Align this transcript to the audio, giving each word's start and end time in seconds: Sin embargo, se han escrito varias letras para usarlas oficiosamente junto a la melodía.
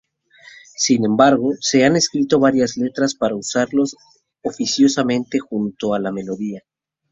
Sin 0.77 1.05
embargo, 1.05 1.51
se 1.59 1.85
han 1.85 1.95
escrito 1.95 2.39
varias 2.39 2.75
letras 2.75 3.13
para 3.13 3.35
usarlas 3.35 3.95
oficiosamente 4.41 5.37
junto 5.37 5.93
a 5.93 5.99
la 5.99 6.11
melodía. 6.11 6.63